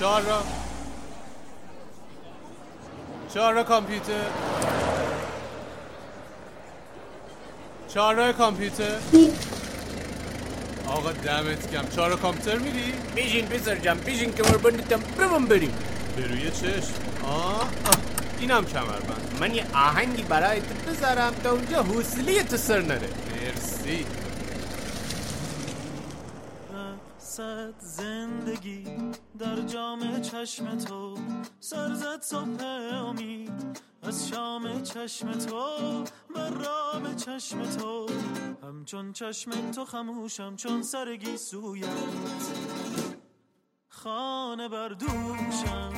[0.00, 0.42] چهار را.
[3.34, 4.12] چهار را کامپیوتر.
[7.88, 8.96] چهار را کامپیوتر.
[10.86, 15.72] آقا دمت کم چهار را کامپیوتر میری؟ بیشین پسر جم بیشین کمر بندیتم برم بریم.
[16.16, 16.92] به روی چشم.
[17.24, 17.68] آه, آه.
[18.40, 19.36] اینم کمربند.
[19.40, 23.08] من یه آهنگی برای تو بذارم تا اونجا حوصله تو سر نره.
[23.32, 24.06] مرسی.
[27.30, 28.84] صد زندگی
[29.38, 31.18] در جام چشم تو
[31.60, 32.64] سرزد صبح
[33.08, 36.04] امید از شام چشم تو
[36.36, 38.06] مرام چشم تو.
[38.62, 41.88] همچون چشم تو خموشم چون سرگی سویت
[43.88, 45.92] خانه بردوشم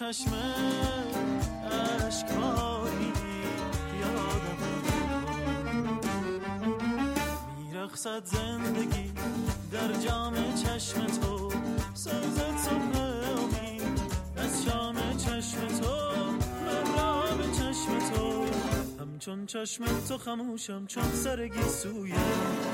[0.00, 0.32] چشم
[2.06, 3.12] اشکباری
[4.00, 5.98] یاد من کن
[7.58, 9.12] میرخصد زندگی
[9.72, 11.52] در جام چشم تو
[11.94, 12.98] سرزد صبح
[13.38, 14.00] امید
[14.36, 15.96] از شام چشم تو
[16.66, 18.44] مرام چشم تو.
[19.00, 22.69] همچون چشم تو خموشم چون سرگی سویت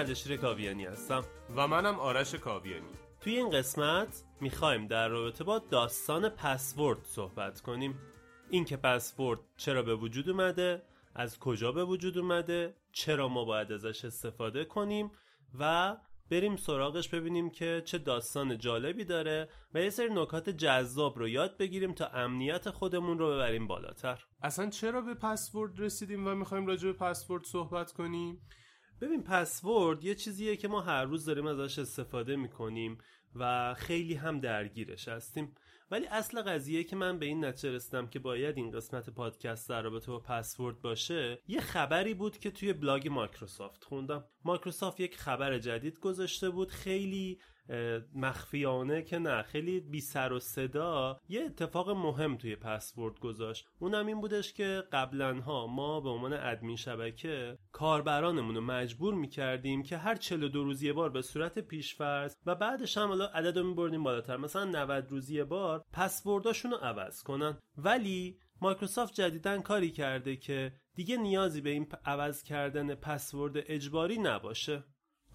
[0.00, 1.24] اردشیر کاویانی هستم.
[1.56, 2.88] و منم آرش کاویانی.
[3.20, 7.98] توی این قسمت می‌خوایم در رابطه با داستان پسورد صحبت کنیم.
[8.50, 10.82] اینکه پسورد چرا به وجود اومده
[11.14, 15.10] از کجا به وجود اومده چرا ما باید ازش استفاده کنیم
[15.58, 15.96] و
[16.30, 21.58] بریم سراغش ببینیم که چه داستان جالبی داره و یه سری نکات جذاب رو یاد
[21.58, 24.24] بگیریم تا امنیت خودمون رو ببریم بالاتر.
[24.42, 28.40] اصلا چرا به پسورد رسیدیم و می‌خوایم راجع به پسورد صحبت کنیم؟
[29.00, 32.98] ببین پسورد یه چیزیه که ما هر روز داریم ازش استفاده می‌کنیم
[33.34, 35.54] و خیلی هم درگیرش هستیم.
[35.90, 39.82] ولی اصل قضیه که من به این نتیجه رسیدم که باید این قسمت پادکست در
[39.82, 44.24] رابطه با پسورد باشه یه خبری بود که توی بلاگ مایکروسافت خوندم.
[44.44, 47.38] مایکروسافت یک خبر جدید گذاشته بود خیلی
[48.14, 49.42] مخفیانه که نه.
[49.42, 53.66] خیلی بی سر و صدا یه اتفاق مهم توی پسورد گذاشت.
[53.78, 59.82] اونم این بودش که قبلا ها ما به عنوان ادمین شبکه کاربرانمون رو مجبور می‌کردیم
[59.82, 63.66] که هر 42 روز یه بار به صورت پیشفرض و بعدش هم حالا عدد رو
[63.66, 64.36] میبردیم بالاتر.
[64.36, 67.58] مثلا 90 روز یه بار پسورداشون رو عوض کنن.
[67.76, 74.84] ولی مایکروسافت جدیدا کاری کرده که دیگه نیازی به این عوض کردن پسورد اجباری نباشه.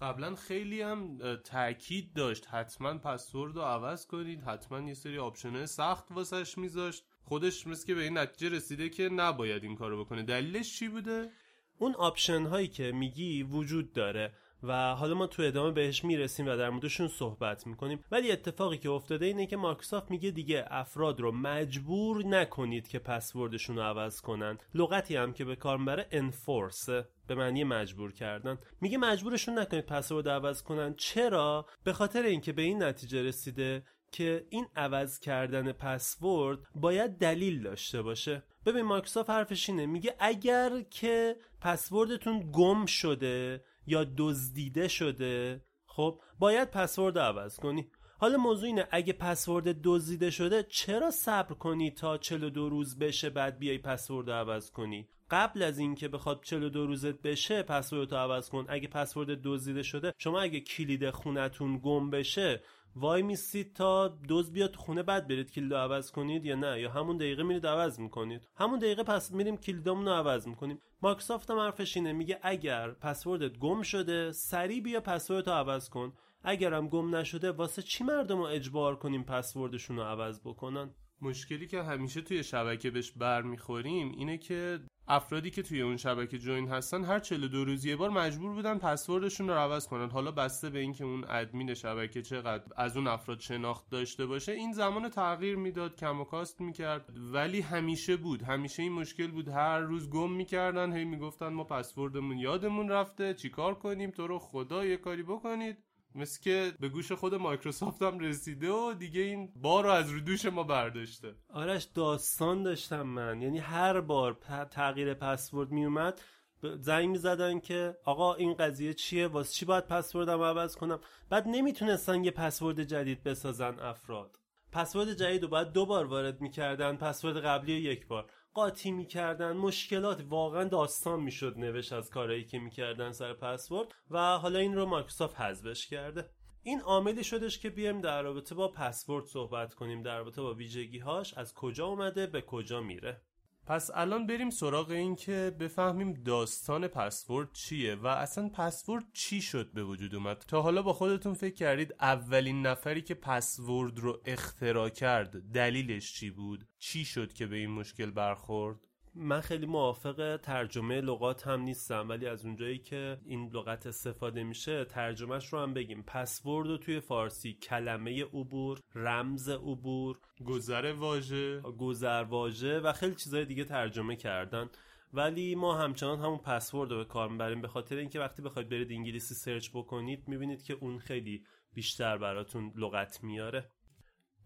[0.00, 2.46] قبلا خیلی هم تاکید داشت.
[2.48, 4.42] حتما پسورد رو عوض کنید.
[4.42, 7.04] حتما یه سری آپشنهای سخت واسش میذاشت.
[7.22, 10.22] خودش مثل که به این نتیجه رسیده که نباید این کارو بکنه.
[10.22, 11.30] دلیلش چی بوده؟
[11.78, 14.32] اون آپشن هایی که میگی وجود داره.
[14.68, 18.04] و حالا ما تو ادامه بهش می‌رسیم و در موردشون صحبت می‌کنیم.
[18.10, 23.76] ولی اتفاقی که افتاده اینه که مایکروسافت میگه دیگه افراد رو مجبور نکنید که پسوردشون
[23.76, 24.58] رو عوض کنن.
[24.74, 26.88] لغتی هم که به کار می‌بره enforce
[27.26, 28.58] به معنی مجبور کردن.
[28.80, 30.94] میگه مجبورشون نکنید پسورد عوض کنن.
[30.94, 37.62] چرا؟ به خاطر اینکه به این نتیجه رسیده که این عوض کردن پسورد باید دلیل
[37.62, 38.42] داشته باشه.
[38.66, 39.86] ببین مایکروسافت حرفش اینه.
[39.86, 47.90] میگه اگر که پسوردتون گم شده یا دزدیده شده؟ خب باید پسورد عوض کنی.
[48.18, 53.58] حالا موضوع اینه اگه پسورد دزدیده شده چرا صبر کنی تا 42 روز بشه بعد
[53.58, 58.66] بیای پسورد عوض کنی؟ قبل از اینکه بخواد 42 روزت بشه پسورد رو عوض کن.
[58.68, 62.62] اگه پسورد دزدیده شده شما اگه کلید خونتون گم بشه
[62.98, 66.90] وای میستید تا دوز بیاد خونه بعد برید کلید رو عوض کنید یا نه؟ یا
[66.90, 68.48] همون دقیقه میرید عوض می‌کنید.
[68.56, 70.80] همون دقیقه پس میریم کلیدامون رو عوض می‌کنیم.
[71.02, 72.12] مایکروسافت هم حرفش اینه.
[72.12, 76.12] میگه اگر پسوردت گم شده سریع بیا پسوردتو عوض کن.
[76.42, 81.82] اگرم گم نشده واسه چی مردم رو اجبار کنیم پسوردشون رو عوض بکنن؟ مشکلی که
[81.82, 87.18] همیشه توی شبکه بهش برمیخوریم اینه که افرادی که توی اون شبکه جوین هستن هر
[87.18, 90.10] 42 روز یه بار مجبور بودن پسوردشون رو عوض کنن.
[90.10, 94.72] حالا بسته به اینکه اون ادمین شبکه چقدر از اون افراد شناخت داشته باشه این
[94.72, 97.10] زمان تغییر می‌داد کم و کاست می‌کرد.
[97.32, 98.42] ولی همیشه بود.
[98.42, 99.48] همیشه این مشکل بود.
[99.48, 104.84] هر روز گم می‌کردن هی می‌گفتن ما پسوردمون یادمون رفته چیکار کنیم؟ تو رو خدا
[104.84, 105.78] یه کاری بکنید.
[106.16, 110.20] مثل که به گوش خود مایکروسافت هم رسیده و دیگه این بار رو از رو
[110.20, 111.34] دوش ما برداشته.
[111.48, 113.42] آرش داستان داشتم من.
[113.42, 114.38] یعنی هر بار
[114.70, 116.20] تغییر پسورد می اومد
[116.62, 121.00] ب- زنگ می زدن که آقا این قضیه چیه؟ واسه چی باید پسوردم عوض کنم؟
[121.30, 124.38] بعد نمی‌تونستن یه پسورد جدید بسازن افراد.
[124.72, 128.30] پسورد جدید رو باید دو بار وارد می‌کردن پسورد قبلی یک بار.
[128.56, 134.58] قاطی می‌کردن مشکلات واقعا داستان می‌شد نوشت از کارهایی که می‌کردن سر پسورد و حالا
[134.58, 136.30] این رو مایکروسافت حذفش کرده.
[136.62, 140.98] این عاملی شدش که بیایم در رابطه با پسورد صحبت کنیم در رابطه با ویژگی
[140.98, 143.22] هاش از کجا اومده به کجا میره.
[143.66, 149.72] پس الان بریم سراغ این که بفهمیم داستان پسورد چیه و اصلا پسورد چی شد
[149.72, 150.44] به وجود اومد.
[150.48, 156.30] تا حالا با خودتون فکر کردید اولین نفری که پسورد رو اختراع کرد دلیلش چی
[156.30, 158.85] بود؟ چی شد که به این مشکل برخورد؟
[159.18, 164.84] من خیلی موافق ترجمه لغات هم نیستم ولی از اونجایی که این لغت استفاده میشه
[164.84, 166.02] ترجمهش رو هم بگیم.
[166.02, 171.60] پسورد رو توی فارسی کلمه عبور رمز عبور گذر واژه.
[171.60, 174.70] گذرواژه و خیلی چیزای دیگه ترجمه کردن.
[175.12, 177.60] ولی ما همچنان همون پسورد رو به کار می‌بریم.
[177.60, 182.72] به خاطر اینکه وقتی بخواید برید انگلیسی سرچ بکنید می‌بینید که اون خیلی بیشتر براتون
[182.76, 183.70] لغت میاره.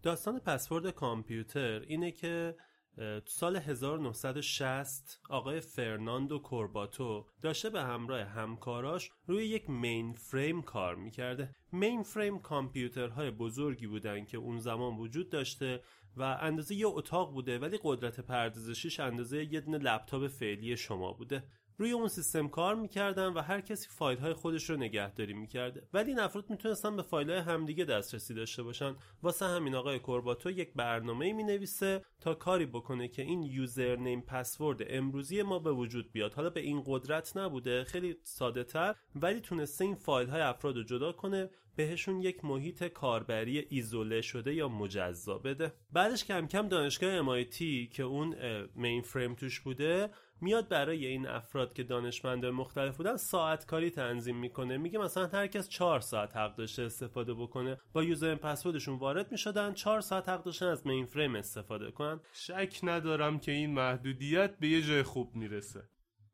[0.03, 2.55] داستان پسورد کامپیوتر اینه که
[3.25, 11.55] سال 1960 آقای فرناندو کورباتو داشته به همراه همکاراش روی یک mainframe کار می‌کرده.
[11.71, 15.81] mainframe کامپیوترهای بزرگی بودن که اون زمان وجود داشته
[16.17, 21.43] و اندازه یه اتاق بوده ولی قدرت پردازشیش اندازه یه دونه لپتاپ فعلی شما بوده.
[21.81, 26.09] روی اون سیستم کار می‌کردن و هر کسی فایل های خودش رو نگهداری می‌کرده ولی
[26.09, 28.95] این افراد می‌تونستن به فایل های همدیگه دسترسی داشته باشن.
[29.23, 34.81] واسه همین آقای کورباتو یک برنامه می نویسه تا کاری بکنه که این username password
[34.89, 36.33] امروزی ما به وجود بیاد.
[36.33, 40.83] حالا به این قدرت نبوده خیلی ساده تر ولی تونسته این فایل های افراد رو
[40.83, 45.73] جدا کنه بهشون یک محیط کاربری ایزوله شده یا مجزا بده.
[45.91, 47.57] بعدش کم کم دانشگاه MIT
[47.91, 48.35] که اون
[48.75, 50.09] mainframe توش بوده
[50.41, 54.77] میاد برای این افراد که دانشمند مختلف بودن ساعت کاری تنظیم می‌کنه.
[54.77, 57.77] میگه مثلا هر کس 4 ساعت حق داشته استفاده بکنه.
[57.93, 62.19] با user password شون وارد می‌شدن 4 ساعت حق داشتن از mainframe استفاده کنن.
[62.33, 65.83] شک ندارم که این محدودیت به یه جای خوب می‌رسه.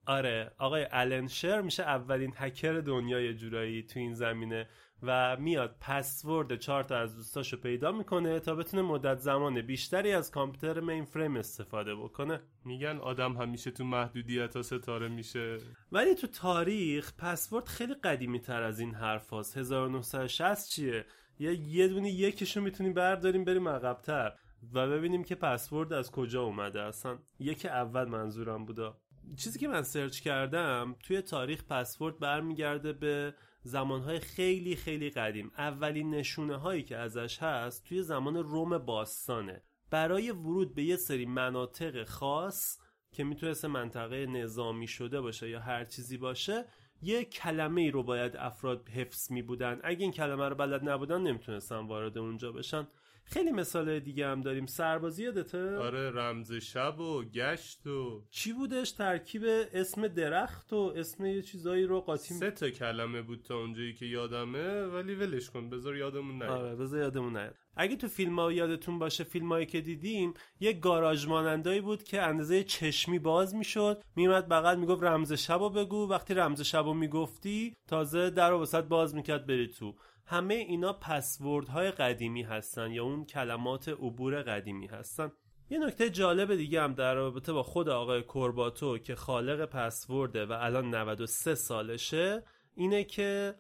[0.06, 4.70] آره آقای آلن شر میشه اولین هکر دنیای جورایی تو این زمینه.
[5.04, 10.32] و میاد پسورد چهار تا از دوستاشو پیدا می‌کنه تا بتونه مدت زمان بیشتری از
[10.32, 12.42] کامپیوتر مین فریم استفاده بکنه.
[12.66, 15.58] میگن آدم همیشه تو محدودیت ها ستاره میشه.
[15.92, 21.06] ولی تو تاریخ پسورد خیلی قدیمی تر از این حرف هست 1960 چیه؟
[21.40, 24.34] یه یه دونه یکیشو می‌تونیم برداریم بریم عقبتر
[24.74, 26.82] و ببینیم که پسورد از کجا اومده.
[26.82, 28.98] اصلا یک اول منظورم بودا.
[29.36, 33.34] چیزی که من سرچ کردم توی تاریخ پسورد برمیگرده به
[33.68, 35.52] زمانهای خیلی خیلی قدیم.
[35.58, 39.64] اولین نشونه هایی که ازش هست توی زمان روم باستانه.
[39.90, 42.78] برای ورود به یه سری مناطق خاص
[43.12, 46.66] که می‌تونست منطقه نظامی شده باشه یا هر چیزی باشه
[47.02, 51.22] یه کلمه ای رو باید افراد حفظ می بودن اگه این کلمه رو بلد نبودن
[51.22, 52.88] نمی‌تونستن وارد اونجا بشن.
[53.30, 54.66] خیلی مثال دیگه هم داریم.
[54.66, 59.42] سربازی یادته؟ آره رمز شب و گشت و چی بودش؟ ترکیب
[59.74, 64.06] اسم درخت و اسم یه چیزایی رو قاطی سه تا کلمه بود تا اونجایی که
[64.06, 66.50] یادمه ولی ولش کن بذار یادمون نیاد.
[66.50, 67.56] آره بذار یادمون نیاد.
[67.76, 72.22] اگه تو فیلم ها یادتون باشه فیلم هایی که دیدیم یه گاراژ مانندایی بود که
[72.22, 74.04] اندازه چشمی باز می‌شد.
[74.16, 76.08] میومد بغل می‌گفت رمز شبو بگو.
[76.08, 79.96] وقتی رمز شبو می‌گفتی تازه در رو وسط باز می‌کرد بری تو.
[80.30, 85.32] همه اینا پسورد های قدیمی هستن یا اون کلمات عبور قدیمی هستن.
[85.70, 90.52] یه نکته جالب دیگه هم در رابطه با خود آقای کورباتو که خالق پسورده و
[90.52, 92.44] الان 93 سالشه
[92.76, 93.56] اینه که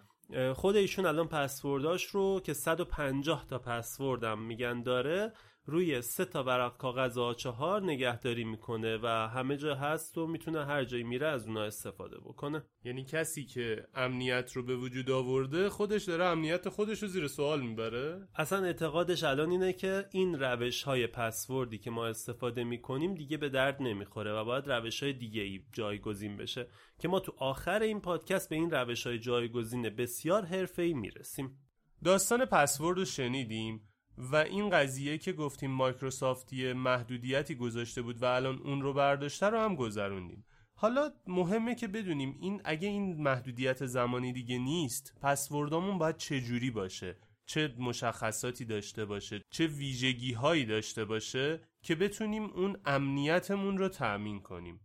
[0.55, 5.33] خود ایشون الان پسورداش رو که 150 تا پسورد هم میگن داره
[5.69, 10.83] روی سه تا ورق کاغذ آ4 نگهداری می‌کنه و همه جا هست و می‌تونه هر
[10.83, 12.63] جایی میره از اونها استفاده بکنه.
[12.83, 17.61] یعنی کسی که امنیت رو به وجود آورده خودش داره امنیت خودش رو زیر سوال
[17.61, 23.37] می‌بره؟ اصلا اعتقادش الان اینه که این روش های پسوردی که ما استفاده می‌کنیم دیگه
[23.37, 26.67] به درد نمی‌خوره و باید روش های دیگه ای جایگزین بشه
[26.99, 31.59] که ما تو آخر این پادکست به این روش های جایگزین بسیار حرفه ای می‌رسیم.
[32.03, 33.81] داستان پسورد رو شنیدیم.
[34.17, 39.45] و این قضیه که گفتیم مایکروسافت یه محدودیتی گذاشته بود و الان اون رو برداشته
[39.45, 40.45] رو هم گذروندیم.
[40.75, 46.71] حالا مهمه که بدونیم این اگه این محدودیت زمانی دیگه نیست پسوردامون باید چه جوری
[46.71, 53.89] باشه؟ چه مشخصاتی داشته باشه؟ چه ویژگی هایی داشته باشه که بتونیم اون امنیتمون رو
[53.89, 54.79] تأمین کنیم؟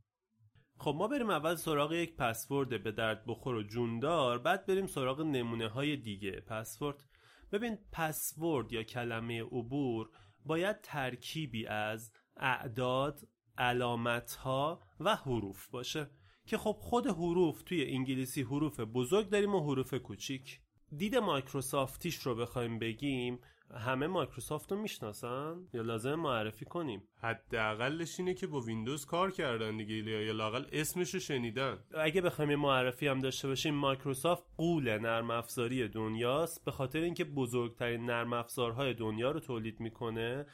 [0.79, 5.21] خب ما بریم اول سراغ یک پسورد به درد بخور و جوندار بعد بریم سراغ
[5.21, 6.31] نمونه های دیگه.
[6.31, 7.05] پسورد
[7.53, 10.11] ببین پسورد یا کلمه عبور
[10.45, 13.29] باید ترکیبی از اعداد
[13.59, 16.11] علامت ها و حروف باشه.
[16.47, 20.61] که خب خود حروف توی انگلیسی حروف بزرگ داریم و حروف کوچیک.
[20.97, 23.41] دید مایکروسافتیش رو بخوایم بگیم
[23.77, 29.77] همه مایکروسافت رو می‌شناسن؟ یا لازمه معرفی کنیم؟ حداقلش اینه که با ویندوز کار کردن
[29.77, 31.79] دیگه یا لاقل اسمش رو شنیدن.
[31.95, 37.25] اگه بخوایم یه معرفی هم داشته باشیم مایکروسافت غول نرم افزاری دنیاست به خاطر اینکه
[37.25, 40.47] بزرگترین نرم افزارهای دنیا رو تولید می‌کنه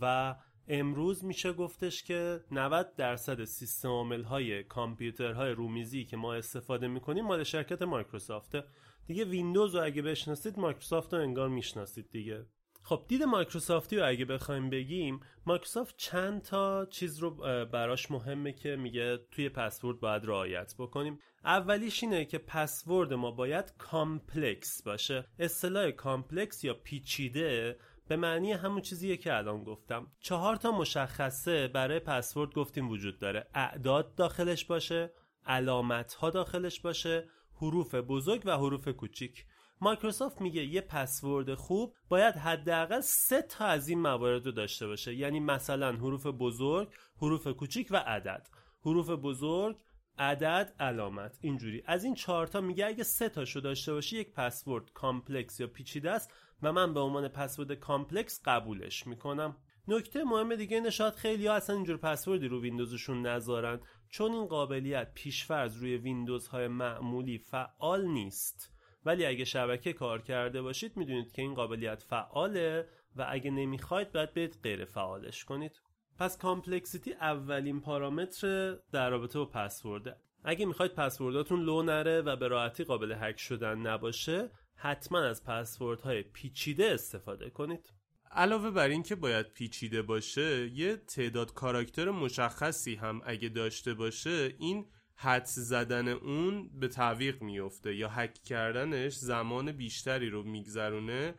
[0.00, 0.34] و
[0.68, 7.24] امروز میشه گفتش که 90 درصد سیستم عامل های کامپیوترهای رومیزی که ما استفاده می‌کنیم
[7.24, 8.64] مال شرکت مایکروسافته.
[9.06, 12.46] دیگه ویندوز رو اگه بشناسید مایکروسافت رو انگار می‌شناسید دیگه.
[12.86, 17.30] خب دید مایکروسافتی رو اگه بخوایم بگیم مایکروسافت چند تا چیز رو
[17.64, 21.18] براش مهمه که میگه توی پسورد باید رعایت بکنیم.
[21.44, 25.24] اولیش اینه که پسورد ما باید complex باشه.
[25.38, 30.06] اصطلاح complex یا پیچیده به معنی همون چیزیه که الان گفتم.
[30.20, 33.46] چهار تا مشخصه برای پسورد گفتیم وجود داره.
[33.54, 35.12] اعداد داخلش باشه
[35.46, 39.44] علامت ها داخلش باشه حروف بزرگ و حروف کوچیک.
[39.80, 45.14] مایکروسافت میگه یه پسورد خوب باید حداقل سه تا از این موارد رو داشته باشه.
[45.14, 48.48] یعنی مثلا حروف بزرگ حروف کوچیک و عدد.
[48.84, 49.76] حروف بزرگ
[50.18, 51.38] عدد علامت.
[51.40, 51.82] اینجوری.
[51.86, 56.32] از این چهارتا میگه اگه سه تاشو داشته باشی یک password complex یا پیچیده است
[56.62, 59.56] و من به عنوان password complex قبولش می‌کنم.
[59.88, 64.46] نکته مهم دیگه اینه شاید خیلی ها اصلا اینجور پسوردی رو ویندوزشون نذارن چون این
[64.46, 68.73] قابلیت پیشفرض روی ویندوز های معمولی فعال نیست.
[69.04, 74.34] ولی اگه شبکه کار کرده باشید می‌دونید که این قابلیت فعاله و اگه نمی‌خواید باید
[74.34, 75.80] برید غیر فعالش کنید.
[76.18, 80.16] پس complexity اولین پارامتر در رابطه با پسورده.
[80.44, 86.22] اگه می‌خواید پسورداتون لو نره و به راحتی قابل هک شدن نباشه حتما از پسوردهای
[86.22, 87.92] پیچیده استفاده کنید.
[88.30, 94.54] علاوه بر این که باید پیچیده باشه یه تعداد کاراکتر مشخصی هم اگه داشته باشه
[94.58, 101.34] این حدس زدن اون به تعویق میفته یا حک کردنش زمان بیشتری رو میگذرونه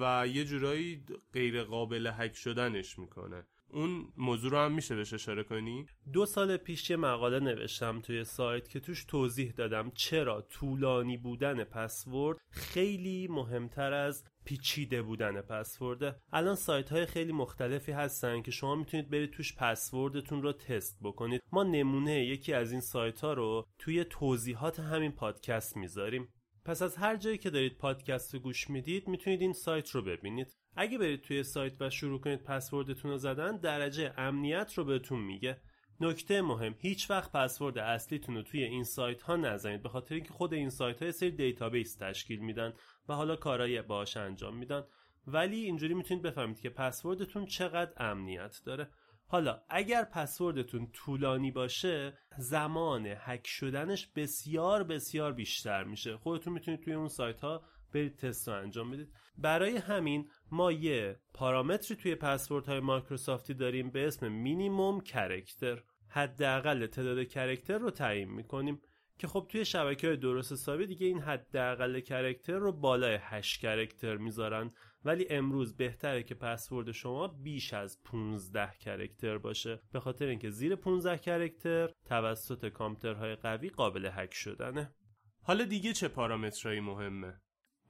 [0.00, 5.42] و یه جورایی غیر قابل حک شدنش می‌کنه اون موضوع رو هم میشه بهش اشاره
[5.42, 11.16] کنی؟ دو سال پیش یه مقاله نوشتم توی سایت که توش توضیح دادم چرا طولانی
[11.16, 18.50] بودن پسورد خیلی مهمتر از پیچیده بودن پسورده الان سایت های خیلی مختلفی هستن که
[18.50, 21.42] شما می‌تونید برید توش پسوردتون رو تست بکنید.
[21.52, 26.28] ما نمونه یکی از این سایت ها رو توی توضیحات همین پادکست می‌ذاریم.
[26.64, 30.56] پس از هر جایی که دارید پادکست رو گوش می‌دید می‌تونید این سایت رو ببینید.
[30.76, 35.60] اگه برید توی سایت و شروع کنید پسوردتون رو زدن درجه امنیت رو بهتون میگه.
[36.00, 40.32] نکته مهم هیچ وقت پسورد اصلیتون رو توی این سایت ها نزنید به خاطر اینکه
[40.32, 42.72] خود این سایت ها سری database تشکیل میدن.
[43.08, 44.84] و حالا کارایی باش انجام میدن.
[45.26, 48.88] ولی اینجوری می‌تونید بفهمید که پسوردتون چقدر امنیت داره.
[49.26, 56.16] حالا اگر پسوردتون طولانی باشه زمان هک شدنش بسیار بسیار بیشتر میشه.
[56.16, 59.12] خودتون می‌تونید توی اون سایت ها برید تست رو انجام بدید.
[59.38, 66.86] برای همین ما یه پارامتری توی پسورد های مایکروسافتی داریم به اسم minimum character حداقل
[66.86, 68.80] تعداد character رو تعیین می‌کنیم.
[69.18, 74.16] که خب توی شبکه های درست حسابی دیگه این حداقل character رو بالای 8 character
[74.16, 74.70] می‌ذارن.
[75.04, 79.80] ولی امروز بهتره که پسورد شما بیش از 15 character باشه.
[79.92, 84.94] به خاطر اینکه زیر 15 character توسط کامپیوترهای قوی قابل هک شدنه.
[85.42, 87.40] حالا دیگه چه پارامترهایی مهمه؟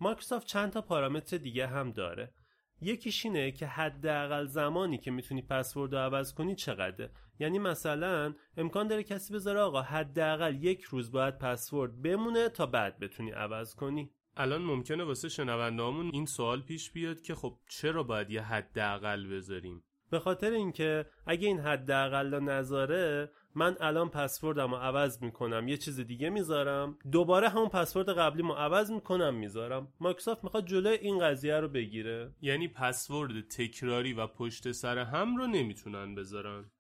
[0.01, 2.33] مایکروسافت چند تا پارامتر دیگه هم داره.
[2.81, 7.11] یکیش اینه که حداقل زمانی که می‌تونی پسورد رو عوض کنی چقدره.
[7.39, 12.99] یعنی مثلا امکان داره کسی بذاره آقا حداقل یک روز باید پسورد بمونه تا بعد
[12.99, 14.11] بتونی عوض کنی.
[14.37, 19.85] الان ممکنه واسه شنوندهامون این سوال پیش بیاد که خب چرا باید یه حداقل بذاریم؟
[20.11, 26.01] به خاطر اینکه اگه این حداقل نذاره من الان پسوردم رو عوض می‌کنم یه چیز
[26.01, 26.99] دیگه می‌ذارم.
[27.13, 29.93] دوباره همون پسورد قبلی رو عوض می‌کنم می‌ذارم.
[30.01, 32.35] مایکروسافت می‌خواد جلوی این قضیه رو بگیره.
[32.41, 36.71] یعنی پسورد تکراری و پشت سر هم رو نمی‌تونن بذارن.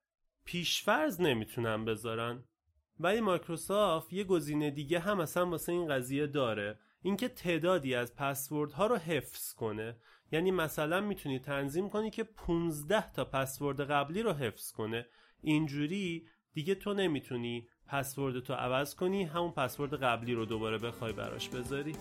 [0.44, 2.44] پیشفرض نمی‌تونن بذارن.
[3.00, 6.78] ولی مایکروسافت یه گزینه دیگه هم اصلا واسه این قضیه داره.
[7.02, 9.96] اینکه تعدادی از پسورد ها رو حفظ کنه.
[10.32, 15.06] یعنی مثلا می‌تونی تنظیم کنی که 15 تا پسورد قبلی رو حفظ کنه.
[15.40, 16.26] اینجوری
[16.58, 21.92] دیگه تو نمی‌تونی پسورد تو عوض کنی همون پسورد قبلی رو دوباره بخوای براش بذاری.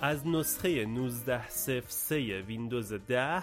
[0.00, 3.42] از نسخه 1903 ویندوز 10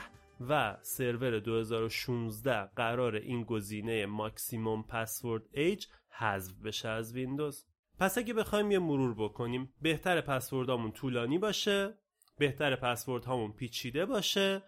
[0.49, 7.65] و سرور 2016 قراره این گزینه maximum password age حذف بشه از ویندوز.
[7.99, 11.97] پس اگه بخوایم یه مرور بکنیم بهتر پسوردامون طولانی باشه
[12.37, 14.63] بهتر پسورد هامون پیچیده باشه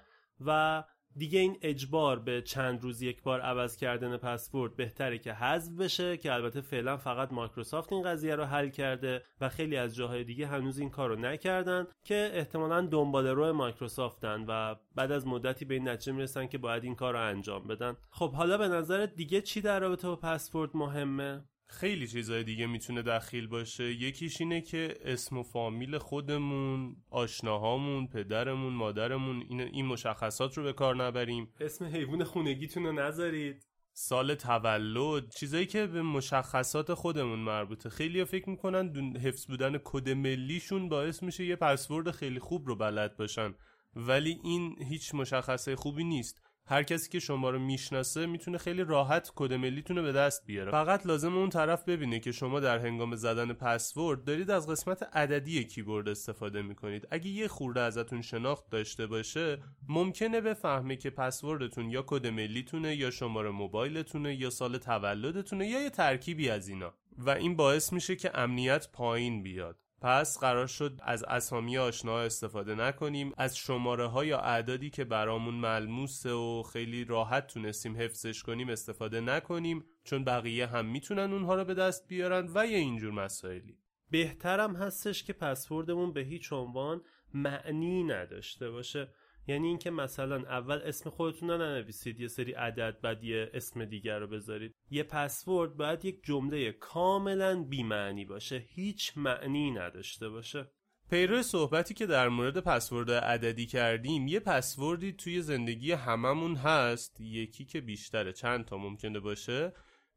[0.46, 0.84] و
[1.18, 6.18] دیگه این اجبار به چند روز یک بار عوض کردن پسورد بهتره که حذف بشه
[6.18, 10.48] که البته فعلا فقط مایکروسافت این قضیه رو حل کرده و خیلی از جاهای دیگه
[10.48, 15.74] هنوز این کار رو نکردن که احتمالا دنبال رو مایکروسافتن و بعد از مدتی به
[15.74, 17.98] این نتیجه می‌رسن که باید این کار رو انجام بدن.
[18.10, 21.44] خب حالا به نظرت دیگه چی در رابطه با پسورد مهمه؟
[21.80, 23.84] خیلی چیزای دیگه می‌تونه دخیل باشه.
[23.84, 30.74] یکیش اینه که اسم و فامیل خودمون آشناهامون پدرمون مادرمون این, این مشخصات رو به
[30.74, 31.54] کار نبریم.
[31.60, 33.68] اسم حیوان خونگیتون رو نذارید.
[33.94, 37.90] سال تولد چیزایی که به مشخصات خودمون مربوطه.
[37.90, 43.18] خیلی فکر می‌کنن حفظ بودن کد ملیشون باعث میشه یه پسورد خیلی خوب رو بلد
[43.18, 43.54] باشن.
[43.96, 46.42] ولی این هیچ مشخصه خوبی نیست.
[46.66, 50.72] هر کسی که شما رو می‌شناسه می‌تونه خیلی راحت کد ملیتون رو به دست بیاره.
[50.72, 55.64] فقط لازم اون طرف ببینه که شما در هنگام زدن پسورد دارید از قسمت عددی
[55.64, 57.08] کیبورد استفاده می‌کنید.
[57.12, 63.12] اگه یه خورده ازتون شناخت داشته باشه ممکنه بفهمه که پسوردتون یا کد ملیتونه یا
[63.12, 66.94] شماره موبایلتونه یا سال تولدتونه یا یه ترکیبی از اینا.
[67.18, 69.78] و این باعث میشه که امنیت پایین بیاد.
[70.04, 73.34] پس قرار شد از اسامی آشنا استفاده نکنیم.
[73.38, 79.22] از شماره ها یا اعدادی که برامون ملموسه و خیلی راحت تونستیم حفظش کنیم استفاده
[79.22, 83.78] نکنیم چون بقیه هم می‌تونن اونها رو به دست بیارن و یه اینجور مسائلی.
[84.12, 87.02] بهترم هستش که پسوردمون به هیچ عنوان
[87.34, 89.14] معنی نداشته باشه.
[89.48, 94.20] یعنی اینکه مثلا اول اسم خودتون رو ننویسید یه سری عدد بعد یه اسم دیگر
[94.20, 94.76] رو بذارید.
[94.92, 100.68] یه پسورد باید یک جمله کاملا بیمعنی باشه هیچ معنی نداشته باشه.
[101.10, 107.66] پیرو صحبتی که در مورد پسورد عددی کردیم یه پسوردی توی زندگی هممون هست یکی
[107.66, 109.74] که بیشتره چند تا ممکنه باشه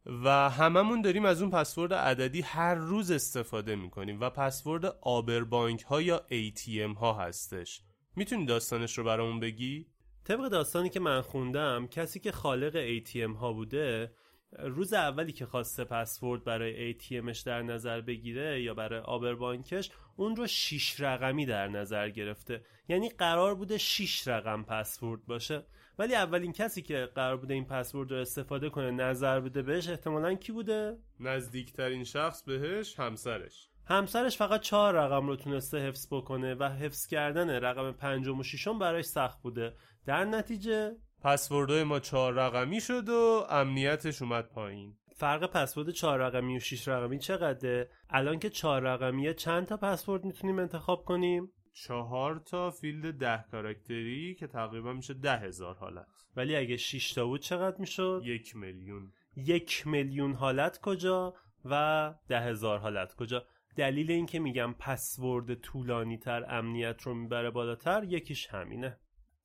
[0.06, 6.02] و هممون داریم از اون پسورد عددی هر روز استفاده می‌کنیم و پسورد آبربانک ها
[6.02, 7.82] یا ATM ها هستش.
[8.16, 9.86] می‌تونی داستانش رو برامون بگی؟
[10.24, 14.12] طبق داستانی که من خوندم کسی که خالق ATM ها بوده
[14.58, 20.46] روز اولی که خواسته پسورد برای ATMش در نظر بگیره یا برای آبربانکش اون رو
[20.46, 22.64] 6 رقمی در نظر گرفته.
[22.88, 25.66] یعنی قرار بوده 6 رقم پسورد باشه.
[25.98, 30.34] ولی اولین کسی که قرار بوده این پسورد رو استفاده کنه نظر بده بهش احتمالا
[30.34, 33.68] کی بوده؟ نزدیکترین شخص بهش همسرش.
[33.86, 38.78] همسرش فقط چهار رقم رو تونسته حفظ بکنه و حفظ کردن رقم پنجم و ششم
[38.78, 39.74] براش سخت بوده.
[40.06, 44.96] در نتیجه پسوردهای ما چهار رقمی شد و امنیتش اومد پایین.
[45.16, 50.24] فرق پسورد چهار رقمی و 6 رقمی چقدره؟ الان که چهار رقمیه چند تا پسورد
[50.24, 56.06] می‌تونیم انتخاب کنیم؟ چهار تا فیلد ده کاراکتری که تقریبا میشه ده هزار حالت.
[56.36, 59.12] ولی اگه 6 تا بود چقدر می‌شد؟ یک میلیون.
[59.36, 63.44] یک میلیون حالت کجا و ده هزار حالت کجا؟
[63.76, 68.98] دلیل این که میگم پسورد طولانی تر امنیت رو می‌بره بالاتر یکیش همینه.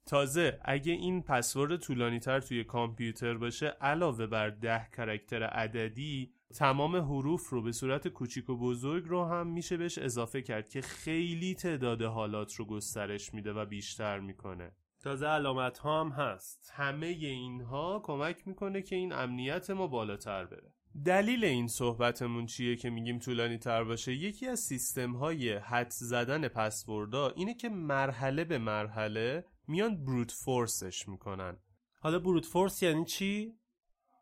[0.05, 6.95] تازه اگه این پسورد طولانی تر توی کامپیوتر باشه علاوه بر ده کرکتر عددی تمام
[6.95, 11.55] حروف رو به صورت کوچیک و بزرگ رو هم میشه بهش اضافه کرد که خیلی
[11.55, 14.71] تعداد حالات رو گسترش میده و بیشتر می‌کنه.
[14.99, 16.71] تازه علامت ها هم هست.
[16.75, 20.70] همه اینها کمک می‌کنه که این امنیت ما بالاتر بره.
[21.05, 26.47] دلیل این صحبتمون چیه که میگیم طولانی تر باشه؟ یکی از سیستم های حد زدن
[26.47, 31.57] پسوردا اینه که مرحله به مرحله میان بروت فورسش می‌کنن.
[31.99, 33.53] حالا بروت فورس یعنی چی؟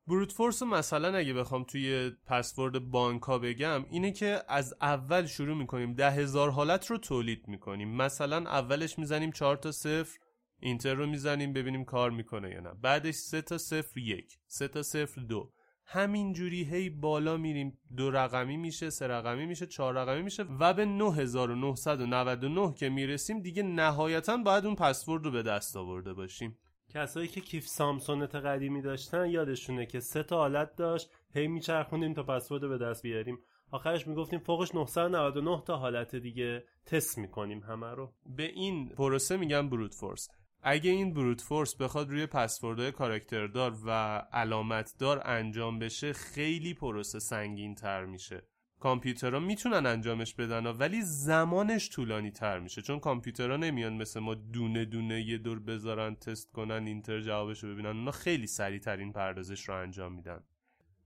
[0.07, 5.93] بروت فورس مثلا اگه بخوام توی پسورد بانکا بگم اینه که از اول شروع می‌کنیم
[5.93, 7.95] ده هزار حالت رو تولید می‌کنیم.
[7.95, 10.19] مثلا اولش می‌زنیم چهار تا صفر
[10.59, 12.73] اینتر رو می‌زنیم ببینیم کار می‌کنه یا نه.
[12.73, 15.53] بعدش سه تا صفر یک سه تا صفر دو.
[15.91, 20.85] همینجوری هی بالا میریم دو رقمی میشه سه رقمی میشه چهار رقمی میشه و به
[20.85, 26.57] 9999 که می‌رسیم دیگه نهایتا باید اون پسورد رو به دست آورده باشیم.
[26.89, 32.23] کسایی که کیف سامسونت قدیمی داشتن یادشونه که سه تا حالت داشت هی میچرخوندیم تا
[32.23, 33.39] پسورد رو به دست بیاریم.
[33.71, 38.13] آخرش می‌گفتیم فوقش 999 تا حالت دیگه تست می‌کنیم همه رو.
[38.25, 40.29] به این پروسه میگن بروت فورس
[40.63, 47.75] اگه این بروت فورس بخواد روی پسوردهای کاراکتردار و علامتدار انجام بشه خیلی پروسه سنگین
[47.75, 48.43] تر میشه.
[48.79, 52.81] کامپیوترها می‌تونن انجامش بدن ولی زمانش طولانی تر میشه.
[52.81, 57.73] چون کامپیوترها نمیان مثل ما دونه دونه یه دور بذارن تست کنن اینتر جوابش رو
[57.73, 57.97] ببینن.
[57.97, 60.43] اونا خیلی سریع ترین پردازش رو انجام میدن.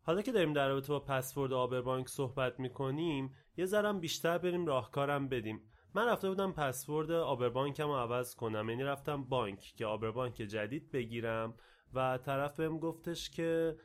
[0.02, 5.28] حالا که داریم در رابطه با پسورد آبربانک صحبت می‌کنیم یه ذرم بیشتر بریم راهکارم
[5.28, 5.62] بدیم.
[5.96, 8.70] من رفته بودم پسورد آبربانکم رو عوض کنم.
[8.70, 11.54] یعنی رفتم بانک که آبربانک جدید بگیرم
[11.94, 13.78] و طرف بهم گفتش که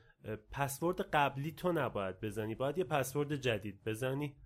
[0.52, 4.36] پسورد قبلی تو نباید بزنی باید یه پسورد جدید بزنی.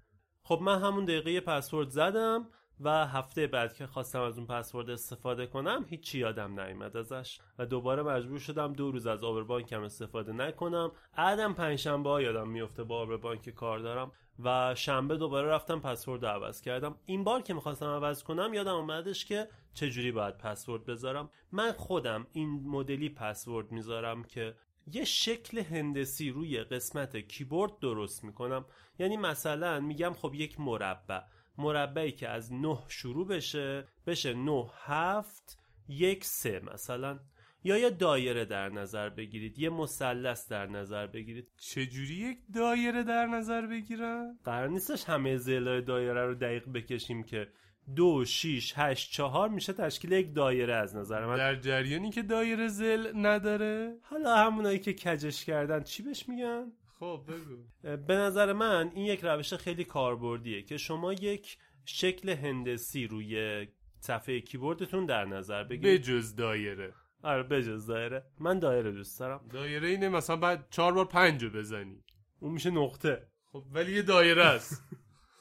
[0.42, 2.48] خب من همون دقیقه یه پسورد زدم.
[2.84, 7.38] و هفته بعد که خواستم از اون پسورد استفاده کنم هیچی یادم نیومد ازش.
[7.58, 10.92] و دوباره مجبور شدم دو روز از آبربانکم استفاده نکنم.
[11.16, 14.12] بعدم پنجشنبه ها یادم میفته با آبربانک کار دارم.
[14.44, 16.98] و شنبه دوباره رفتم پسورد عوض کردم.
[17.06, 21.30] این بار که می‌خواستم عوض کنم یادم اومدش که چجوری باید پسورد بذارم.
[21.52, 24.54] من خودم این مدلی پسورد می‌ذارم که
[24.92, 28.64] یه شکل هندسی روی قسمت کیبورد درست می‌کنم.
[28.98, 31.20] یعنی مثلا میگم خب یک مربع.
[31.58, 37.18] مربعی که از نه شروع بشه بشه نه هفت یک سه مثلا
[37.64, 43.26] یا یه دایره در نظر بگیرید یه مثلث در نظر بگیرید چجوری یک دایره در
[43.26, 47.48] نظر بگیرن؟ قرار نیستش همه زلای دایره رو دقیق بکشیم که
[47.96, 52.68] دو شیش هشت چهار میشه تشکیل یک دایره از نظر من در جریانی که دایره
[52.68, 57.96] زل نداره حالا همونایی که کجش کردن چی بهش میگن؟ خب بگو.
[57.96, 63.66] به نظر من این یک روش خیلی کاربردیه که شما یک شکل هندسی روی
[64.00, 66.00] صفحه کیبوردتون در نظر بگیرید.
[66.00, 66.94] بجز دایره.
[67.22, 68.24] آره بجز دایره.
[68.40, 69.48] من دایره دوست دارم.
[69.50, 72.04] دایره اینه مثلا بعد چهار بار پنج رو بزنی.
[72.40, 73.26] اون میشه نقطه.
[73.52, 74.82] خب ولی یه دایره است.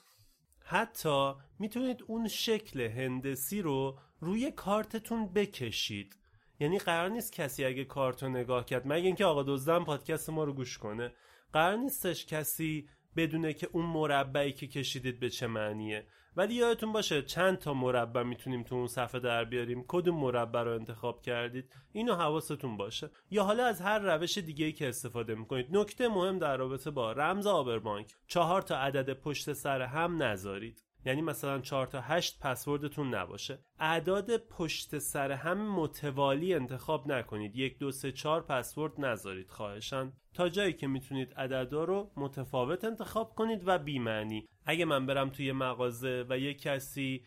[0.74, 6.20] حتی می‌تونید اون شکل هندسی رو روی کارتتون بکشید.
[6.60, 10.54] یعنی قرار نیست کسی اگه کارتو نگاه کرد مگه اینکه آقا دزدم پادکست ما رو
[10.54, 11.14] گوش کنه.
[11.54, 16.06] قرار نیستش کسی بدونه که اون مربعی که کشیدید به چه معنیه.
[16.36, 19.86] ولی یادتون باشه چند تا مربع می‌تونیم تو اون صفحه در بیاریم.
[19.88, 21.74] کدوم مربع رو انتخاب کردید.
[21.94, 23.10] اینو حواستون باشه.
[23.32, 25.68] یا حالا از هر روش دیگه ای که استفاده می‌کنید.
[25.72, 28.16] نکته مهم در رابطه با رمز آبربانک.
[28.28, 30.84] چهار تا عدد پشت سر هم نذارید.
[31.06, 33.60] یعنی مثلا 4 تا 8 پسوردتون نباشه.
[33.80, 37.56] اعداد پشت سر هم متوالی انتخاب نکنید.
[37.56, 43.36] یک دو سه چهار پسورد نذارید خواهشان تا جایی که می‌تونید عددا رو متفاوت انتخاب
[43.36, 44.48] کنید و بیمعنی.
[44.66, 47.26] اگه من برم توی مغازه و یک کسی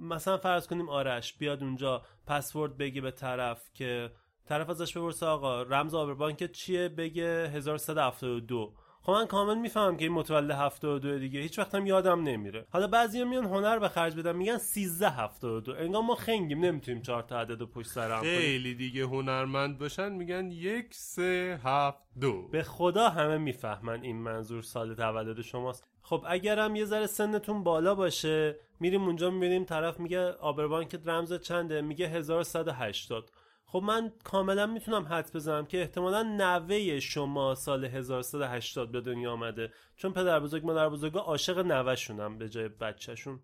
[0.00, 4.10] مثلا فرض کنیم آرش بیاد اونجا پسورد بگه به طرف که
[4.44, 8.74] طرف ازش بپرسه آقا رمز آبربانکت چیه؟ بگه 1172
[9.06, 11.40] خب من کامل می‌فهمم که این متولد 72 دیگه.
[11.40, 12.66] هیچ وقت هم یادم نمیره.
[12.70, 17.22] حالا بعضیا میان هنر به خرج بدن میگن 13 72 انگار ما خنگیم نمی‌تونیم چهار
[17.22, 22.48] تا عدد و پشت سر هم خیلی دیگه هنرمند باشن میگن یک سه هفت دو.
[22.48, 25.84] به خدا همه می‌فهمن این منظور سال تولد شماست.
[26.02, 31.80] خب اگرم یه ذره سنتون بالا باشه میریم اونجا می‌بینیم طرف میگه آبربانکت رمز چنده؟
[31.80, 33.30] میگه 1180
[33.66, 39.72] خب من کاملا می‌تونم حد بزنم که احتمالا نوه شما سال 1180 به دنیا آمده.
[39.96, 43.40] چون پدر بزرگ مادر بزرگ عاشق نوهشونم به جای بچهشون.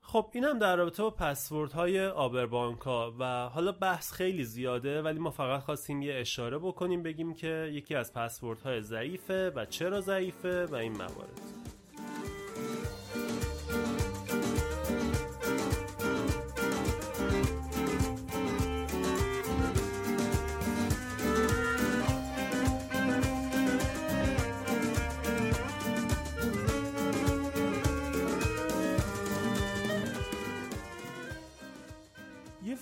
[0.00, 5.18] خب اینم در رابطه با پسورد های آبربانک ها و حالا بحث خیلی زیاده ولی
[5.18, 10.00] ما فقط خواستیم یه اشاره بکنیم بگیم که یکی از پسورد های ضعیفه و چرا
[10.00, 11.57] ضعیفه و این موارد.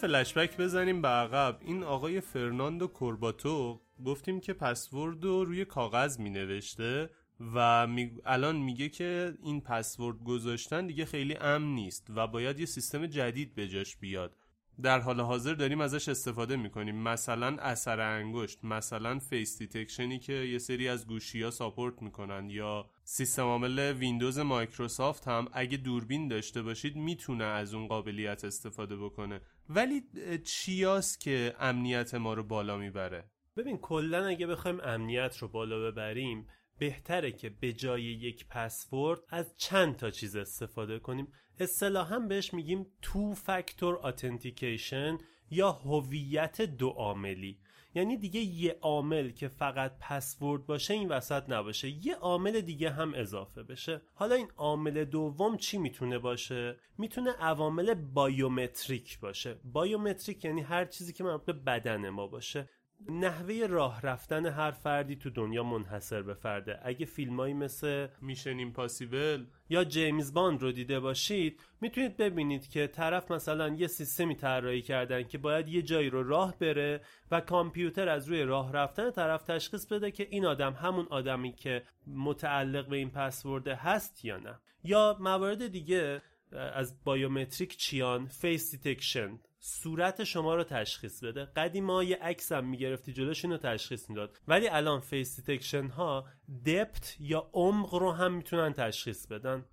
[0.06, 1.58] فلشبک بزنیم به عقب.
[1.60, 7.10] این آقای فرناندو کورباتو گفتیم که پسورد رو روی کاغذ می نوشته
[7.54, 8.10] و می...
[8.24, 13.54] الان میگه که این پسورد گذاشتن دیگه خیلی امن نیست و باید یه سیستم جدید
[13.54, 14.36] به جاش بیاد.
[14.82, 17.02] در حال حاضر داریم ازش استفاده می‌کنیم.
[17.02, 22.50] مثلا اثر انگشت مثلا face detection ی که یه سری از گوشی ها support می‌کنن
[22.50, 28.96] یا سیستم عامل ویندوز مایکروسافت هم اگه دوربین داشته باشید می‌تونه از اون قابلیت استفاده
[28.96, 29.40] بکنه.
[29.68, 30.02] ولی
[30.44, 36.46] چیاست که امنیت ما رو بالا می‌بره؟ ببین کلا اگه بخوایم امنیت رو بالا ببریم
[36.78, 41.32] بهتره که به جای یک پسورد از چند تا چیز استفاده کنیم.
[41.60, 45.18] اصطلاحا بهش میگیم two factor authentication
[45.50, 47.58] یا هویت دو عاملی.
[47.96, 53.14] یعنی دیگه یه عامل که فقط پسورد باشه این وسط نباشه یه عامل دیگه هم
[53.14, 54.02] اضافه بشه.
[54.14, 59.60] حالا این عامل دوم چی می‌تونه باشه؟ می‌تونه عوامل biometric باشه.
[59.64, 62.68] biometric یعنی هر چیزی که مربوط به بدن ما باشه.
[63.08, 66.78] نحوه راه رفتن هر فردی تو دنیا منحصر به فرده.
[66.82, 69.44] اگه فیلمایی مثل Mission Impossible.
[69.68, 75.22] یا جیمز باند رو دیده باشید می‌تونید ببینید که طرف مثلا یه سیستمی طراحی کردن
[75.22, 79.86] که باید یه جایی رو راه بره و کامپیوتر از روی راه رفتن طرف تشخیص
[79.86, 84.60] بده که این آدم همون آدمی که متعلق به این پسورد هست یا نه.
[84.84, 89.38] یا موارد دیگه از biometric چیان؟ face detection.
[89.58, 91.44] صورت شما رو تشخیص بده.
[91.44, 94.38] قدیما یه عکس هم می‌گرفتی جلوش اینو تشخیص می‌داد.
[94.48, 96.26] ولی الان face detection ها
[96.66, 99.64] depth یا عمق رو هم می‌تونن تشخیص بدن.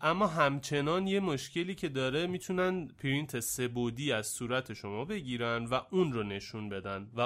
[0.00, 5.80] اما همچنان یه مشکلی که داره می‌تونن پرینت سه بعدی از صورت شما بگیرن و
[5.90, 7.20] اون رو نشون بدن و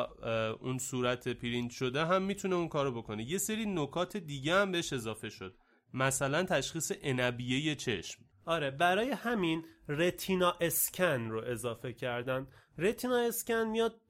[0.60, 3.30] اون صورت پرینت شده هم می‌تونه اون کارو بکنه.
[3.30, 5.56] یه سری نکات دیگه هم بهش اضافه شد.
[5.94, 8.22] مثلا تشخیص عنبیه چشم.
[8.44, 12.46] آره برای همین retina scan رو اضافه کردن.
[12.78, 14.00] retina scan میاد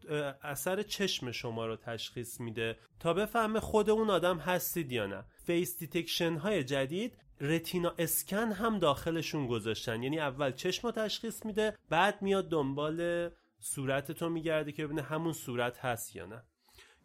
[0.43, 5.25] اثر چشم شما رو تشخیص میده تا بفهمه خود اون آدم هستید یا نه.
[5.45, 10.03] face detection های جدید retina scan هم داخلشون گذاشتن.
[10.03, 15.79] یعنی اول چشم رو تشخیص میده بعد میاد دنبال صورتتو میگرده که ببینه همون صورت
[15.79, 16.43] هست یا نه.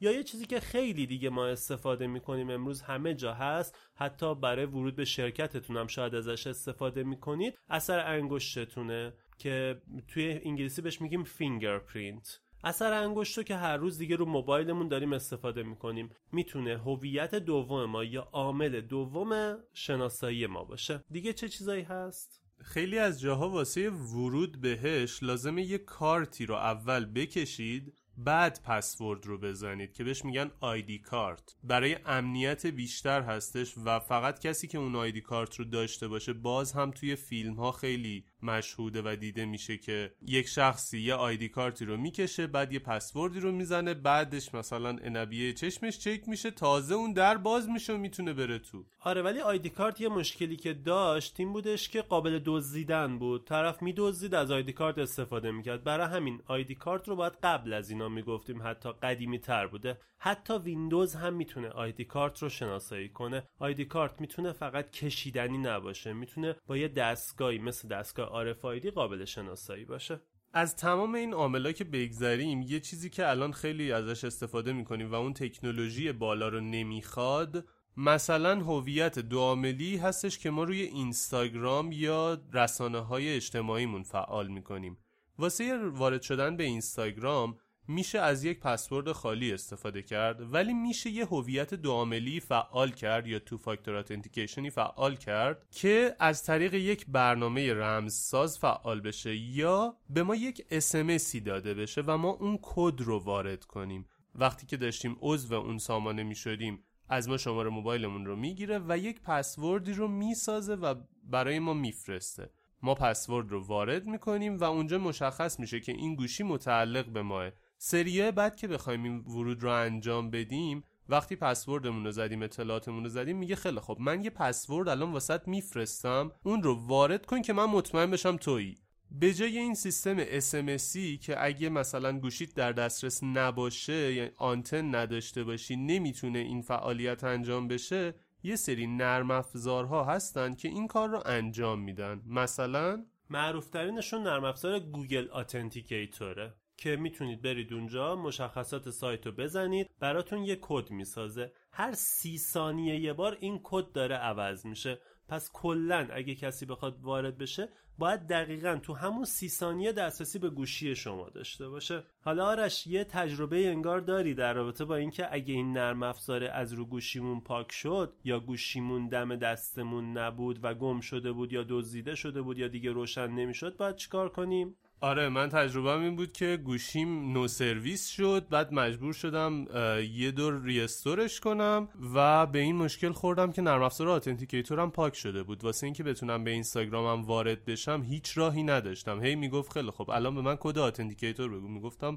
[0.01, 4.65] یا یه چیزی که خیلی دیگه ما استفاده می‌کنیم امروز همه جا هست حتی برای
[4.65, 11.23] ورود به شرکتتون هم شاید ازش استفاده می‌کنید اثر انگشتتونه که توی انگلیسی بهش میگیم
[11.23, 16.09] fingerprint اثر انگشت رو که هر روز دیگه رو موبایلمون داریم استفاده می‌کنیم.
[16.31, 21.03] می‌تونه هویت دوم ما یا عامل دوم شناسایی ما باشه.
[21.11, 27.05] دیگه چه چیزایی هست؟ خیلی از جاها واسه ورود بهش لازمه یه کارتی رو اول
[27.05, 31.55] بکشید بعد پسورد رو بزنید که بهش میگن ID card.
[31.63, 36.71] برای امنیت بیشتر هستش و فقط کسی که اون ID card رو داشته باشه باز
[36.71, 41.78] هم توی فیلم ها خیلی مشهوده و دیده میشه که یک شخصی یه ID card
[41.78, 46.95] ی رو می‌کشه بعد یه پسوردی رو می‌زنه بعدش مثلا عنبیه چشمش چک میشه تازه
[46.95, 48.85] اون در باز میشه و می‌تونه بره تو.
[48.99, 53.47] آره ولی آیدی کارت یه مشکلی که داشت این بودش که قابل دزدیدن بود.
[53.47, 55.83] طرف میدزدید از آیدی کارت استفاده می‌کرد.
[55.83, 59.97] برای همین آیدی کارت رو باید قبل از اینا می‌گفتیم حتی قدیمی تر بوده.
[60.19, 63.43] حتی ویندوز هم می‌تونه آیدی کارت رو شناسایی کنه.
[63.59, 66.13] آیدی کارت می‌تونه فقط کشیدنی نباشه.
[66.13, 70.21] می‌تونه با یه دستگاهی مثل دستگاه RFID قابل شناسایی باشه.
[70.53, 75.15] از تمام این عاملا که بگذریم یه چیزی که الان خیلی ازش استفاده می‌کنیم و
[75.15, 77.65] اون تکنولوژی بالا رو نمی‌خواد
[77.97, 84.97] مثلا هویت دو عاملی هستش که ما روی اینستاگرام یا رسانه های اجتماعیمون فعال می‌کنیم.
[85.39, 91.25] واسه وارد شدن به اینستاگرام میشه از یک پسورد خالی استفاده کرد ولی میشه یه
[91.25, 92.05] هویت دو
[92.39, 99.01] فعال کرد یا تو فاکتور اتنتیکیشنی فعال کرد که از طریق یک برنامه رمزساز فعال
[99.01, 104.05] بشه یا به ما یک اسمسی داده بشه و ما اون کد رو وارد کنیم.
[104.35, 109.21] وقتی که داشتیم عضو اون سامانه می‌شدیم از ما شماره موبایلمون رو می‌گیره و یک
[109.21, 112.49] پسوردی رو می‌سازه و برای ما میفرسته.
[112.81, 117.51] ما پسورد رو وارد می‌کنیم و اونجا مشخص میشه که این گوشی متعلق به ماه.
[117.77, 123.09] سریه بعد که بخوایم این ورود رو انجام بدیم وقتی پسوردمون رو زدیم اطلاعاتمون رو
[123.09, 127.53] زدیم میگه خیلی خب من یه پسورد الان واسط میفرستم اون رو وارد کن که
[127.53, 128.77] من مطمئن بشم تویی.
[129.11, 135.43] به جای این سیستم SMSی که اگه مثلا گوشیت در دسترس نباشه یعنی آنتن نداشته
[135.43, 138.13] باشی نمی‌تونه این فعالیت انجام بشه
[138.43, 142.21] یه سری نرم افزارها هستن که این کار رو انجام میدن.
[142.25, 146.53] مثلا معروفترینشون نرم افزار Google Authenticator ه.
[146.77, 151.51] که می‌تونید برید اونجا مشخصات سایت رو بزنید براتون یه کد می‌سازه.
[151.71, 154.99] هر سی ثانیه یه بار این کد داره عوض میشه.
[155.27, 160.49] پس کلا اگه کسی بخواد وارد بشه باید دقیقا تو همون سی ثانیه دسترسی به
[160.49, 162.03] گوشی شما داشته باشه.
[162.21, 166.73] حالا آرش یه تجربه انگار داری در رابطه با اینکه اگه این نرم افزار از
[166.73, 172.15] رو گوشیمون پاک شد یا گوشیمون دم دستمون نبود و گم شده بود یا دزدیده
[172.15, 176.57] شده بود یا دیگه روشن نمی‌شد باید چیکار کنیم؟ آره من تجربه این بود که
[176.57, 179.65] گوشیم no service شد بعد مجبور شدم
[180.11, 184.91] یه دور restore ش کنم و به این مشکل خوردم که نرم افزار authenticator م
[184.91, 185.63] پاک شده بود.
[185.63, 189.23] واسه اینکه بتونم به اینستاگرامم وارد بشم هیچ راهی نداشتم.
[189.23, 191.67] هی می‌گفت خیلی خب الان به من کد authenticator بگو.
[191.67, 192.15] می‌گفتم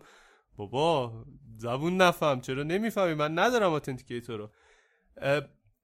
[0.56, 1.12] بابا
[1.58, 4.50] زبون نفهم چرا نمی‌فهمی؟ من ندارم authenticator رو.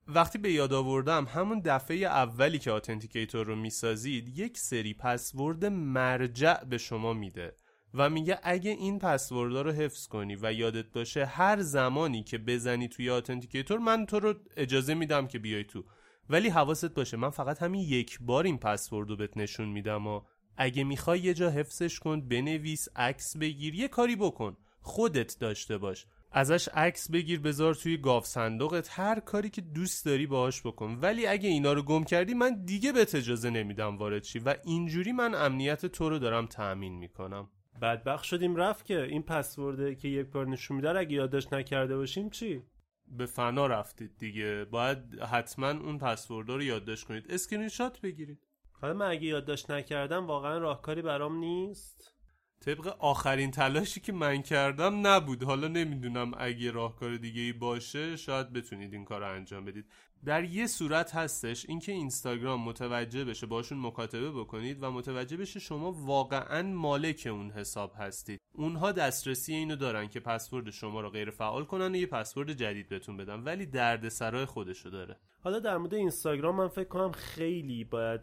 [0.08, 6.64] وقتی به یاد آوردم همون دفعه اولی که authenticator رو می‌سازید یک سری پسورد مرجع
[6.64, 7.56] به شما میده
[7.94, 12.88] و میگه اگه این پسوردها رو حفظ کنی و یادت باشه هر زمانی که بزنی
[12.88, 15.84] توی authenticator من تو رو اجازه میدم که بیای تو.
[16.30, 20.20] ولی حواست باشه من فقط همین یک بار این پسورد رو بهت نشون میدم و
[20.56, 24.56] اگه می‌خوای یه جا حفظش کن بنویس عکس بگیر یه کاری بکن.
[24.80, 26.06] خودت داشته باش.
[26.32, 28.88] ازش عکس بگیر بذار توی گاوصندوقت.
[28.92, 30.98] هر کاری که دوست داری باهاش بکن.
[31.02, 34.38] ولی اگه اینا رو گم کردی من دیگه بهت اجازه نمیدم وارد شی.
[34.38, 37.48] و اینجوری من امنیت تو رو دارم تأمین می‌کنم.
[37.82, 42.30] بدبخت شدیم رفت که این پسورده که یک بار نشون میده اگه یادداشت نکرده باشیم
[42.30, 42.62] چی؟
[43.08, 44.64] به فنا رفتید دیگه.
[44.64, 47.26] باید حتما اون پسورد رو یادداشت کنید.
[47.28, 48.38] اسکرین شات بگیرید.
[48.72, 52.15] حالا من اگه یادداشت نکردم واقعا راهکاری برام نیست.
[52.60, 55.42] طبق آخرین تلاشی که من کردم نبود.
[55.42, 59.86] حالا نمی‌دونم اگه راهکار دیگه ای باشه شاید بتونید این کار رو انجام بدید.
[60.26, 65.92] در یه صورت هستش اینکه اینستاگرام متوجه بشه باشون مکاتبه بکنید و متوجه بشه شما
[65.92, 68.40] واقعا مالک اون حساب هستید.
[68.52, 72.88] اونها دسترسی اینو دارن که پسورد شما رو غیر فعال کنن و یه پسورد جدید
[72.88, 75.16] بهتون بدن ولی درد سرای خودشو داره.
[75.40, 78.20] حالا در مورد اینستاگرام من فکر کنم خیلی باید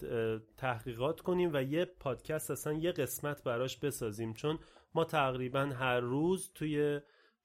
[0.57, 4.33] تحقیقات کنیم و یه پادکست اصلا یه قسمت براش بسازیم.
[4.33, 4.59] چون
[4.95, 6.99] ما تقریبا هر روز توی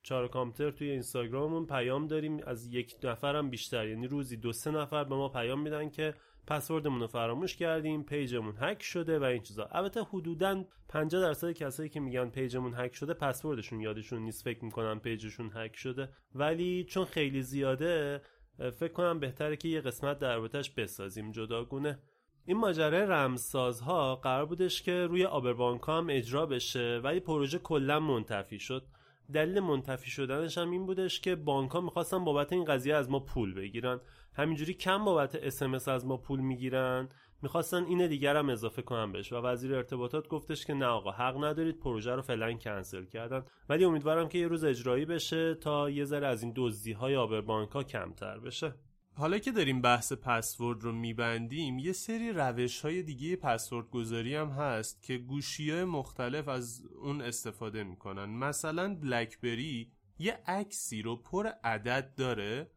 [0.09, 2.41] چهار کامپیوتر توی اینستاگراممون پیام داریم.
[2.47, 6.15] از یک نفرم بیشتر یعنی روزی دو سه نفر به ما پیام میدن که
[6.47, 9.65] پسوردمون رو فراموش کردیم پیجمون هک شده و این چیزا.
[9.65, 14.45] البته حدودا 50 درصد کسایی که میگن پیجمون هک شده پسوردشون یادشون نیست.
[14.45, 16.09] فکر می‌کنن پیجشون هک شده.
[16.35, 18.21] ولی چون خیلی زیاده
[18.59, 21.33] فکر کنم بهتره که یه قسمت دربارش بسازیم.
[21.33, 21.99] جداگونه.
[22.47, 28.59] این ماجرای رمزسازها قرار بودش که روی آبربانک هم اجرا بشه ولی پروژه کلا منتفی
[28.59, 28.87] شد.
[29.33, 33.21] دلیل منتفی شدنش هم این بودش که بانک ها می‌خواستن بابت این قضیه از ما
[33.21, 34.01] پول بگیرن.
[34.35, 37.09] همینجوری کم بابت اسمس از ما پول می‌گیرن.
[37.43, 39.33] می‌خواستن این دیگر هم اضافه کنن بهش.
[39.33, 43.45] و وزیر ارتباطات گفتش که نه آقا حق ندارید پروژه رو فعلا کنسل کردن.
[43.69, 47.41] ولی امیدوارم که یه روز اجرایی بشه تا یه ذره از این دزدی های آبر
[47.41, 48.75] بانک ها کمتر بشه.
[49.19, 54.49] حالا که داریم بحث پسورد رو میبندیم یه سری روش های دیگه پسورد گذاری هم
[54.49, 58.25] هست که گوشی های مختلف از اون استفاده می‌کنن.
[58.25, 62.71] مثلا بلکبری یه عکسی رو پر عدد داره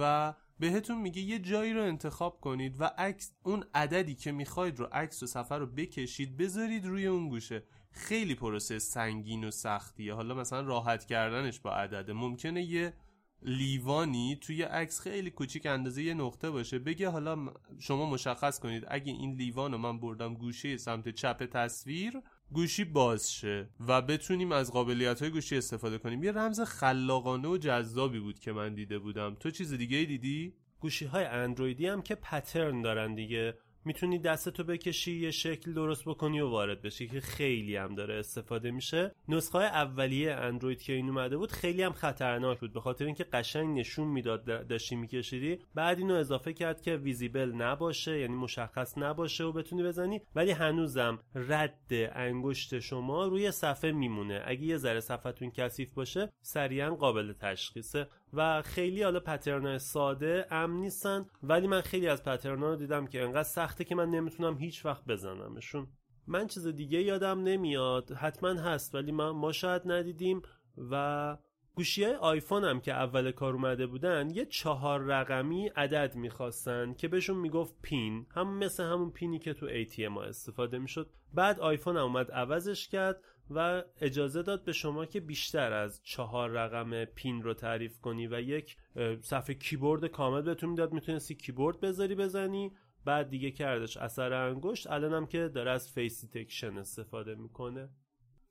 [0.00, 4.88] و بهتون میگه یه جایی رو انتخاب کنید و عکس اون عددی که می‌خواید رو
[4.92, 7.62] عکس و سفر رو بکشید بذارید روی اون گوشه.
[7.90, 10.14] خیلی پروسه سنگین و سختیه.
[10.14, 12.12] حالا مثلا راحت کردنش با عدده.
[12.12, 12.94] ممکنه یه
[13.42, 16.78] لیوانی توی عکس خیلی کوچیک اندازه یه نقطه باشه.
[16.78, 22.22] بگه حالا شما مشخص کنید اگه این لیوان رو من بردم گوشه سمت چپ تصویر
[22.52, 26.24] گوشی باز شه و بتونیم از قابلیت های گوشی استفاده کنیم.
[26.24, 29.34] یه رمز خلاقانه و جذابی بود که من دیده بودم.
[29.34, 33.58] تو چیز دیگه دیدی؟ گوشی های اندرویدی هم که پترن دارن دیگه.
[33.86, 38.70] می‌تونی دستتو بکشی یه شکل درست بکنی و وارد بشی که خیلی هم داره استفاده
[38.70, 39.14] میشه.
[39.28, 43.78] نسخه اولیه اندروید که این اومده بود خیلی هم خطرناک بود به خاطر اینکه قشنگ
[43.78, 45.58] نشون می‌داد داشتی میکشیدی.
[45.74, 50.20] بعد اینو اضافه کرد که ویزیبل نباشه یعنی مشخص نباشه و بتونی بزنی.
[50.34, 54.42] ولی هنوزم رد انگشت شما روی صفحه میمونه.
[54.44, 58.08] اگه یه ذره صفحتون کثیف باشه سریعا قابل تشخیصه.
[58.32, 63.22] و خیلی حالا پترن ساده امن نیستن ولی من خیلی از پترن رو دیدم که
[63.22, 65.86] انقدر سخته که من نمی‌تونم هیچ وقت بزنمشون.
[66.26, 68.12] من چیز دیگه یادم نمیاد.
[68.12, 70.42] حتما هست ولی ما, ما شاید ندیدیم.
[70.90, 71.36] و
[71.74, 77.08] گوشی های آیفون هم که اول کار اومده بودن یه چهار رقمی عدد می‌خواستن که
[77.08, 78.26] بهشون می‌گفت پین.
[78.34, 81.10] هم مثل همون پینی که تو ATM ها استفاده می‌شد.
[81.34, 83.20] بعد آیفون هم اومد عوضش کرد.
[83.50, 88.40] و اجازه داد به شما که بیشتر از چهار رقم پین رو تعریف کنی و
[88.40, 88.76] یک
[89.22, 90.92] صفحه کیبورد کامل بهتون می‌داد.
[90.92, 92.72] می‌تونستی کیبورد بذاری بزنی.
[93.04, 94.90] بعد دیگه کردش اثر انگشت.
[94.90, 97.88] الانم که داره از face detection استفاده می‌کنه.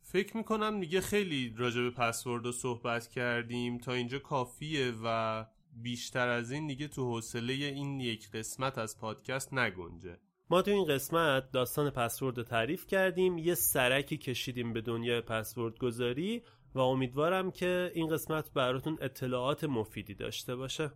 [0.01, 3.77] فکر می‌کنم دیگه خیلی راجع به پسورد رو صحبت کردیم.
[3.77, 9.53] تا اینجا کافیه و بیشتر از این دیگه تو حوصله این یک قسمت از پادکست
[9.53, 10.17] نگنجه.
[10.49, 15.77] ما تو این قسمت داستان پسورد رو تعریف کردیم یه سرکی کشیدیم به دنیای پسورد
[15.77, 16.43] گذاری
[16.75, 20.91] و امیدوارم که این قسمت براتون اطلاعات مفیدی داشته باشه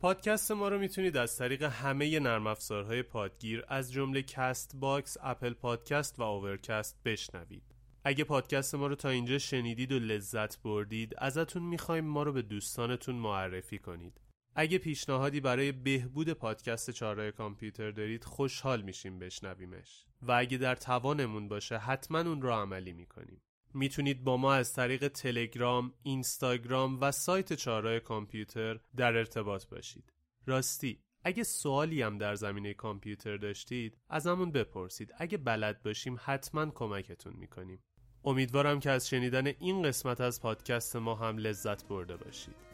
[0.00, 6.18] پادکست ما رو می‌تونید از طریق همه نرم افزارهای پادگیر از جمله Castbox، Apple Podcasts
[6.18, 7.62] و Overcast بشنوید.
[8.04, 12.42] اگه پادکست ما رو تا اینجا شنیدید و لذت بردید ازتون می‌خوایم ما رو به
[12.42, 14.20] دوستانتون معرفی کنید.
[14.60, 20.04] اگه پیشنهادی برای بهبود پادکست چهارراه کامپیوتر دارید خوشحال میشیم بشنویمش.
[20.22, 23.42] و اگه در توانمون باشه حتما اون رو عملی می‌کنیم.
[23.74, 30.12] می‌تونید با ما از طریق تلگرام، اینستاگرام و سایت چهارراه کامپیوتر در ارتباط باشید.
[30.46, 35.14] راستی اگه سوالی هم در زمینه کامپیوتر داشتید از همون بپرسید.
[35.18, 37.82] اگه بلد باشیم حتما کمکتون می‌کنیم.
[38.24, 42.67] امیدوارم که از شنیدن این قسمت از پادکست ما هم لذت برده باشید.